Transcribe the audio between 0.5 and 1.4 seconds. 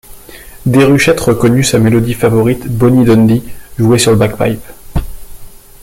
Déruchette